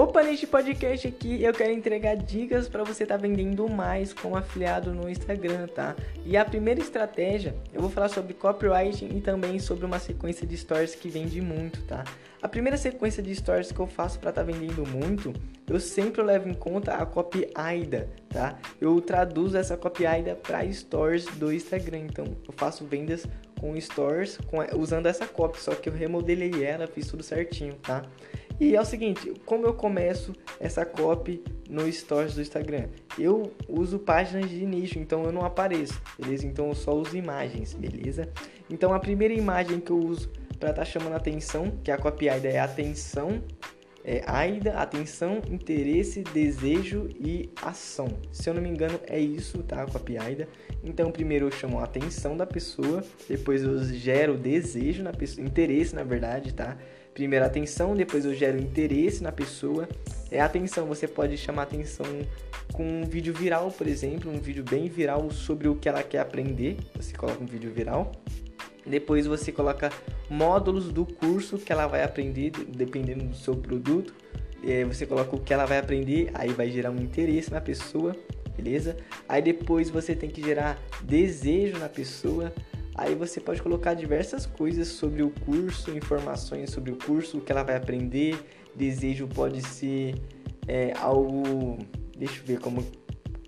Opa, 0.00 0.22
neste 0.22 0.46
podcast 0.46 1.06
aqui 1.06 1.44
eu 1.44 1.52
quero 1.52 1.74
entregar 1.74 2.16
dicas 2.16 2.66
para 2.66 2.82
você 2.82 3.02
estar 3.02 3.16
tá 3.16 3.20
vendendo 3.20 3.68
mais 3.68 4.14
com 4.14 4.34
afiliado 4.34 4.94
no 4.94 5.10
Instagram, 5.10 5.66
tá? 5.66 5.94
E 6.24 6.38
a 6.38 6.44
primeira 6.44 6.80
estratégia, 6.80 7.54
eu 7.70 7.82
vou 7.82 7.90
falar 7.90 8.08
sobre 8.08 8.32
copywriting 8.32 9.14
e 9.14 9.20
também 9.20 9.58
sobre 9.58 9.84
uma 9.84 9.98
sequência 9.98 10.46
de 10.46 10.56
stories 10.56 10.94
que 10.94 11.10
vende 11.10 11.42
muito, 11.42 11.82
tá? 11.82 12.02
A 12.40 12.48
primeira 12.48 12.78
sequência 12.78 13.22
de 13.22 13.34
stories 13.34 13.72
que 13.72 13.78
eu 13.78 13.86
faço 13.86 14.18
para 14.18 14.30
estar 14.30 14.42
tá 14.42 14.50
vendendo 14.50 14.86
muito, 14.88 15.34
eu 15.68 15.78
sempre 15.78 16.22
levo 16.22 16.48
em 16.48 16.54
conta 16.54 16.94
a 16.94 17.04
copy 17.04 17.50
AIDA, 17.54 18.08
tá? 18.30 18.58
Eu 18.80 18.98
traduzo 19.02 19.58
essa 19.58 19.76
copy 19.76 20.06
AIDA 20.06 20.34
para 20.34 20.66
stories 20.72 21.26
do 21.36 21.52
Instagram, 21.52 22.06
então 22.06 22.24
eu 22.24 22.54
faço 22.56 22.86
vendas 22.86 23.26
com 23.60 23.78
stories 23.78 24.38
com, 24.46 24.64
usando 24.78 25.04
essa 25.04 25.26
copy, 25.26 25.60
só 25.60 25.74
que 25.74 25.90
eu 25.90 25.92
remodelei 25.92 26.64
ela, 26.64 26.86
fiz 26.86 27.06
tudo 27.06 27.22
certinho, 27.22 27.74
tá? 27.74 28.02
E 28.60 28.76
é 28.76 28.80
o 28.80 28.84
seguinte, 28.84 29.32
como 29.46 29.66
eu 29.66 29.72
começo 29.72 30.34
essa 30.60 30.84
copy 30.84 31.42
no 31.66 31.90
stories 31.90 32.34
do 32.34 32.42
Instagram? 32.42 32.88
Eu 33.18 33.54
uso 33.66 33.98
páginas 33.98 34.50
de 34.50 34.66
nicho, 34.66 34.98
então 34.98 35.24
eu 35.24 35.32
não 35.32 35.46
apareço, 35.46 35.98
beleza? 36.18 36.46
Então 36.46 36.68
eu 36.68 36.74
só 36.74 36.92
uso 36.92 37.16
imagens, 37.16 37.72
beleza? 37.72 38.28
Então 38.68 38.92
a 38.92 39.00
primeira 39.00 39.32
imagem 39.32 39.80
que 39.80 39.90
eu 39.90 39.98
uso 39.98 40.28
para 40.58 40.70
estar 40.70 40.82
tá 40.82 40.84
chamando 40.84 41.14
atenção, 41.14 41.72
que 41.82 41.90
a 41.90 41.96
copy 41.96 42.28
é 42.28 42.60
atenção, 42.60 43.42
é 44.04 44.22
AIDA, 44.26 44.74
atenção, 44.74 45.42
interesse, 45.48 46.22
desejo 46.22 47.08
e 47.18 47.50
ação. 47.62 48.08
Se 48.32 48.48
eu 48.48 48.54
não 48.54 48.62
me 48.62 48.68
engano 48.68 48.98
é 49.06 49.18
isso, 49.18 49.62
tá? 49.62 49.82
A 49.82 49.86
copy 49.86 50.18
AIDA. 50.18 50.48
Então 50.82 51.10
primeiro 51.10 51.46
eu 51.46 51.50
chamo 51.50 51.78
a 51.78 51.84
atenção 51.84 52.36
da 52.36 52.46
pessoa, 52.46 53.04
depois 53.28 53.62
eu 53.62 53.82
gero 53.84 54.36
desejo 54.36 55.02
na 55.02 55.12
pessoa, 55.12 55.46
interesse 55.46 55.94
na 55.94 56.02
verdade, 56.02 56.54
tá? 56.54 56.76
primeiro 57.12 57.44
atenção, 57.44 57.94
depois 57.94 58.24
eu 58.24 58.34
gero 58.34 58.58
interesse 58.58 59.22
na 59.22 59.32
pessoa. 59.32 59.88
É 60.30 60.40
atenção, 60.40 60.86
você 60.86 61.06
pode 61.06 61.36
chamar 61.36 61.64
atenção 61.64 62.06
com 62.72 63.02
um 63.02 63.04
vídeo 63.04 63.34
viral, 63.34 63.70
por 63.70 63.86
exemplo, 63.86 64.30
um 64.32 64.38
vídeo 64.38 64.64
bem 64.64 64.88
viral 64.88 65.30
sobre 65.30 65.68
o 65.68 65.74
que 65.74 65.88
ela 65.88 66.02
quer 66.02 66.20
aprender. 66.20 66.76
Você 66.96 67.14
coloca 67.14 67.42
um 67.42 67.46
vídeo 67.46 67.70
viral. 67.70 68.12
Depois 68.86 69.26
você 69.26 69.52
coloca 69.52 69.90
módulos 70.28 70.92
do 70.92 71.04
curso 71.04 71.58
que 71.58 71.72
ela 71.72 71.86
vai 71.86 72.02
aprender, 72.02 72.50
dependendo 72.50 73.24
do 73.24 73.36
seu 73.36 73.56
produto. 73.56 74.14
Você 74.88 75.06
coloca 75.06 75.34
o 75.34 75.40
que 75.40 75.52
ela 75.52 75.64
vai 75.64 75.78
aprender, 75.78 76.30
aí 76.34 76.50
vai 76.50 76.70
gerar 76.70 76.90
um 76.90 77.00
interesse 77.00 77.50
na 77.50 77.60
pessoa, 77.60 78.14
beleza? 78.56 78.96
Aí 79.28 79.40
depois 79.40 79.88
você 79.88 80.14
tem 80.14 80.28
que 80.28 80.42
gerar 80.42 80.78
desejo 81.02 81.78
na 81.78 81.88
pessoa. 81.88 82.52
Aí 82.94 83.14
você 83.14 83.40
pode 83.40 83.62
colocar 83.62 83.94
diversas 83.94 84.44
coisas 84.44 84.88
sobre 84.88 85.22
o 85.22 85.30
curso, 85.30 85.90
informações 85.90 86.70
sobre 86.70 86.90
o 86.90 86.96
curso, 86.96 87.38
o 87.38 87.40
que 87.40 87.50
ela 87.50 87.62
vai 87.62 87.76
aprender. 87.76 88.38
Desejo 88.74 89.26
pode 89.26 89.62
ser 89.62 90.14
é, 90.68 90.92
algo. 90.98 91.78
Deixa 92.16 92.40
eu 92.40 92.44
ver 92.44 92.60
como, 92.60 92.84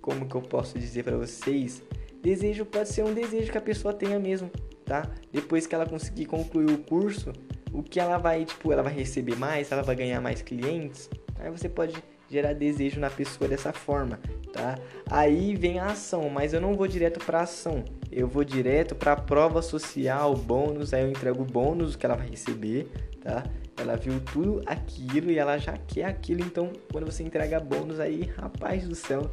como 0.00 0.26
que 0.26 0.34
eu 0.34 0.40
posso 0.40 0.78
dizer 0.78 1.04
para 1.04 1.16
vocês. 1.16 1.82
Desejo 2.22 2.64
pode 2.64 2.88
ser 2.88 3.04
um 3.04 3.12
desejo 3.12 3.50
que 3.52 3.58
a 3.58 3.62
pessoa 3.62 3.92
tenha 3.92 4.18
mesmo, 4.18 4.50
tá? 4.92 5.08
Depois 5.32 5.66
que 5.66 5.74
ela 5.74 5.86
conseguir 5.86 6.26
concluir 6.26 6.70
o 6.70 6.76
curso, 6.76 7.32
o 7.72 7.82
que 7.82 7.98
ela 7.98 8.18
vai, 8.18 8.44
tipo, 8.44 8.70
ela 8.70 8.82
vai 8.82 8.92
receber 8.92 9.36
mais, 9.36 9.72
ela 9.72 9.82
vai 9.82 9.96
ganhar 9.96 10.20
mais 10.20 10.42
clientes. 10.42 11.08
Aí 11.38 11.50
você 11.50 11.66
pode 11.66 11.94
gerar 12.28 12.52
desejo 12.52 13.00
na 13.00 13.08
pessoa 13.08 13.48
dessa 13.48 13.72
forma, 13.72 14.20
tá? 14.52 14.78
Aí 15.10 15.56
vem 15.56 15.78
a 15.78 15.86
ação, 15.86 16.28
mas 16.28 16.52
eu 16.52 16.60
não 16.60 16.74
vou 16.74 16.86
direto 16.86 17.24
para 17.24 17.40
ação 17.40 17.82
eu 18.12 18.28
vou 18.28 18.44
direto 18.44 18.94
para 18.94 19.16
prova 19.16 19.62
social, 19.62 20.36
bônus, 20.36 20.92
aí 20.92 21.02
eu 21.02 21.10
entrego 21.10 21.42
o 21.42 21.46
bônus 21.46 21.96
que 21.96 22.04
ela 22.04 22.14
vai 22.14 22.28
receber, 22.28 22.86
tá? 23.22 23.42
Ela 23.74 23.96
viu 23.96 24.20
tudo 24.20 24.62
aquilo 24.66 25.30
e 25.30 25.38
ela 25.38 25.56
já 25.56 25.78
quer 25.88 26.04
aquilo, 26.04 26.42
então 26.42 26.70
quando 26.92 27.06
você 27.06 27.22
entrega 27.22 27.58
bônus 27.58 27.98
aí, 27.98 28.30
rapaz 28.36 28.86
do 28.86 28.94
céu, 28.94 29.30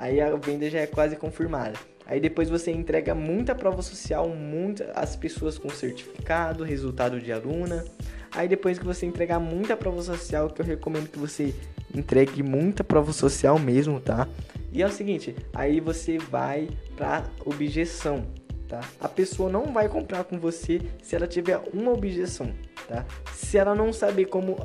aí 0.00 0.18
a 0.20 0.34
venda 0.34 0.68
já 0.70 0.80
é 0.80 0.86
quase 0.86 1.14
confirmada. 1.14 1.74
Aí 2.06 2.18
depois 2.18 2.48
você 2.48 2.72
entrega 2.72 3.14
muita 3.14 3.54
prova 3.54 3.82
social, 3.82 4.28
muita 4.30 4.90
as 4.94 5.14
pessoas 5.14 5.58
com 5.58 5.68
certificado, 5.68 6.64
resultado 6.64 7.20
de 7.20 7.30
aluna. 7.30 7.84
Aí 8.32 8.48
depois 8.48 8.78
que 8.78 8.84
você 8.84 9.06
entregar 9.06 9.38
muita 9.38 9.76
prova 9.76 10.02
social, 10.02 10.48
que 10.48 10.60
eu 10.60 10.66
recomendo 10.66 11.08
que 11.08 11.18
você 11.18 11.54
entregue 11.94 12.42
muita 12.42 12.82
prova 12.82 13.12
social 13.12 13.58
mesmo, 13.58 14.00
tá? 14.00 14.26
E 14.72 14.82
é 14.82 14.86
o 14.86 14.90
seguinte, 14.90 15.36
aí 15.52 15.80
você 15.80 16.16
vai 16.16 16.68
para 16.96 17.24
objeção, 17.44 18.26
tá? 18.66 18.80
A 19.00 19.08
pessoa 19.08 19.50
não 19.50 19.72
vai 19.72 19.88
comprar 19.88 20.24
com 20.24 20.38
você 20.38 20.80
se 21.02 21.14
ela 21.14 21.26
tiver 21.26 21.60
uma 21.72 21.92
objeção, 21.92 22.52
tá? 22.88 23.04
Se 23.34 23.58
ela 23.58 23.74
não 23.74 23.92
saber 23.92 24.26
como, 24.26 24.56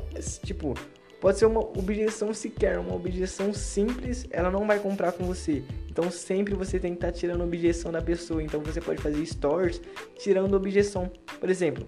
tipo, 0.44 0.74
pode 1.20 1.38
ser 1.38 1.46
uma 1.46 1.60
objeção 1.60 2.32
sequer, 2.32 2.78
uma 2.78 2.94
objeção 2.94 3.52
simples, 3.52 4.26
ela 4.30 4.50
não 4.50 4.66
vai 4.66 4.78
comprar 4.78 5.12
com 5.12 5.24
você. 5.24 5.62
Então 5.90 6.10
sempre 6.10 6.54
você 6.54 6.78
tem 6.78 6.92
que 6.92 6.98
estar 6.98 7.12
tá 7.12 7.12
tirando 7.12 7.42
objeção 7.42 7.90
da 7.90 8.02
pessoa. 8.02 8.42
Então 8.42 8.60
você 8.60 8.80
pode 8.80 9.00
fazer 9.00 9.24
stories 9.24 9.80
tirando 10.18 10.54
objeção. 10.54 11.10
Por 11.40 11.48
exemplo, 11.48 11.86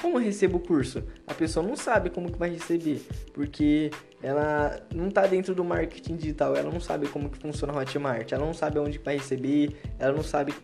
como 0.00 0.18
eu 0.18 0.22
recebo 0.22 0.58
o 0.58 0.60
curso? 0.60 1.02
A 1.26 1.32
pessoa 1.32 1.66
não 1.66 1.76
sabe 1.76 2.10
como 2.10 2.30
que 2.30 2.38
vai 2.38 2.50
receber, 2.50 3.00
porque 3.32 3.90
ela 4.22 4.78
não 4.94 5.08
está 5.08 5.26
dentro 5.26 5.54
do 5.54 5.64
marketing 5.64 6.16
digital, 6.16 6.54
ela 6.54 6.70
não 6.70 6.78
sabe 6.78 7.08
como 7.08 7.30
que 7.30 7.38
funciona 7.38 7.72
o 7.72 7.78
Hotmart, 7.78 8.30
ela 8.30 8.44
não 8.44 8.52
sabe 8.52 8.78
onde 8.78 8.98
vai 8.98 9.16
receber, 9.16 9.74
ela 9.98 10.12
não 10.12 10.22
sabe 10.22 10.54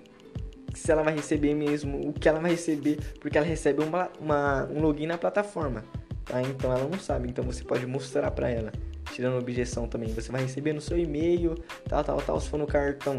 se 0.74 0.92
ela 0.92 1.02
vai 1.02 1.14
receber 1.14 1.54
mesmo, 1.54 2.08
o 2.08 2.12
que 2.12 2.28
ela 2.28 2.38
vai 2.38 2.50
receber, 2.50 2.98
porque 3.18 3.38
ela 3.38 3.46
recebe 3.46 3.82
uma, 3.82 4.10
uma 4.20 4.66
um 4.66 4.80
login 4.80 5.06
na 5.06 5.16
plataforma, 5.16 5.84
tá? 6.30 6.42
Então 6.42 6.72
ela 6.72 6.88
não 6.88 6.98
sabe, 6.98 7.28
então 7.28 7.44
você 7.44 7.64
pode 7.64 7.86
mostrar 7.86 8.30
para 8.30 8.48
ela, 8.48 8.72
tirando 9.12 9.38
objeção 9.38 9.88
também. 9.88 10.12
Você 10.14 10.30
vai 10.30 10.42
receber 10.42 10.72
no 10.72 10.80
seu 10.80 10.98
e-mail, 10.98 11.54
tal, 11.88 12.04
tal, 12.04 12.22
tal, 12.22 12.40
se 12.40 12.48
for 12.48 12.58
no 12.58 12.66
cartão. 12.66 13.18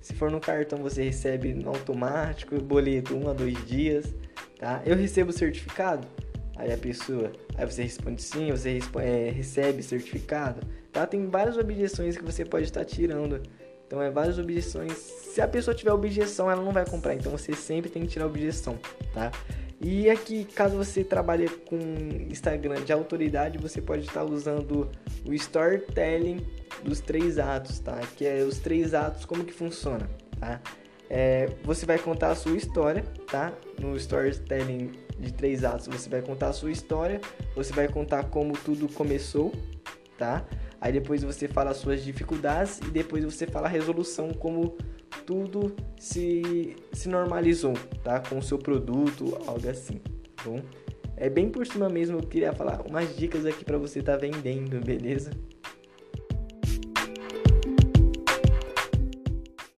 Se 0.00 0.14
for 0.14 0.30
no 0.30 0.40
cartão, 0.40 0.78
você 0.78 1.02
recebe 1.02 1.52
no 1.52 1.68
automático, 1.68 2.58
boleto 2.60 3.14
um 3.14 3.28
a 3.28 3.34
dois 3.34 3.66
dias 3.66 4.14
tá? 4.60 4.82
Eu 4.84 4.94
recebo 4.94 5.32
certificado? 5.32 6.06
Aí 6.56 6.70
a 6.70 6.76
pessoa, 6.76 7.32
aí 7.56 7.64
você 7.64 7.82
responde 7.82 8.22
sim, 8.22 8.50
você 8.50 8.74
responde, 8.74 9.06
é, 9.06 9.30
recebe 9.30 9.82
certificado, 9.82 10.60
tá? 10.92 11.06
Tem 11.06 11.26
várias 11.26 11.56
objeções 11.56 12.16
que 12.16 12.22
você 12.22 12.44
pode 12.44 12.64
estar 12.64 12.84
tirando. 12.84 13.40
Então 13.86 14.00
é 14.00 14.10
várias 14.10 14.38
objeções. 14.38 14.92
Se 14.92 15.40
a 15.40 15.48
pessoa 15.48 15.74
tiver 15.74 15.92
objeção, 15.92 16.50
ela 16.50 16.62
não 16.62 16.70
vai 16.70 16.84
comprar. 16.84 17.14
Então 17.14 17.32
você 17.32 17.54
sempre 17.54 17.90
tem 17.90 18.02
que 18.02 18.08
tirar 18.08 18.26
objeção, 18.26 18.78
tá? 19.14 19.32
E 19.80 20.10
aqui, 20.10 20.44
caso 20.44 20.76
você 20.76 21.02
trabalhe 21.02 21.48
com 21.48 21.78
Instagram 22.30 22.82
de 22.82 22.92
autoridade, 22.92 23.56
você 23.56 23.80
pode 23.80 24.04
estar 24.04 24.24
usando 24.24 24.90
o 25.24 25.32
storytelling 25.32 26.46
dos 26.84 27.00
três 27.00 27.38
atos, 27.38 27.78
tá? 27.78 27.98
Que 28.14 28.26
é 28.26 28.42
os 28.42 28.58
três 28.58 28.92
atos, 28.92 29.24
como 29.24 29.42
que 29.42 29.54
funciona, 29.54 30.08
tá? 30.38 30.60
É, 31.08 31.48
você 31.64 31.86
vai 31.86 31.98
contar 31.98 32.30
a 32.30 32.34
sua 32.34 32.58
história, 32.58 33.02
tá? 33.26 33.54
No 33.80 33.96
storytelling 33.96 34.92
de 35.18 35.32
três 35.32 35.64
atos, 35.64 35.86
você 35.86 36.10
vai 36.10 36.20
contar 36.20 36.48
a 36.48 36.52
sua 36.52 36.70
história, 36.70 37.18
você 37.56 37.72
vai 37.72 37.88
contar 37.88 38.24
como 38.24 38.52
tudo 38.52 38.86
começou, 38.92 39.50
tá? 40.18 40.44
Aí 40.78 40.92
depois 40.92 41.22
você 41.22 41.48
fala 41.48 41.70
as 41.70 41.78
suas 41.78 42.04
dificuldades 42.04 42.80
e 42.80 42.90
depois 42.90 43.24
você 43.24 43.46
fala 43.46 43.66
a 43.66 43.70
resolução, 43.70 44.32
como 44.34 44.76
tudo 45.30 45.76
se, 45.96 46.74
se 46.92 47.08
normalizou, 47.08 47.74
tá? 48.02 48.18
Com 48.18 48.38
o 48.38 48.42
seu 48.42 48.58
produto, 48.58 49.38
algo 49.46 49.68
assim, 49.68 50.00
tá 50.34 50.42
bom? 50.44 50.60
É 51.16 51.30
bem 51.30 51.48
por 51.48 51.64
cima 51.64 51.88
mesmo, 51.88 52.18
eu 52.18 52.26
queria 52.26 52.52
falar 52.52 52.80
umas 52.84 53.16
dicas 53.16 53.46
aqui 53.46 53.64
para 53.64 53.78
você 53.78 54.00
estar 54.00 54.14
tá 54.14 54.18
vendendo, 54.18 54.84
beleza? 54.84 55.30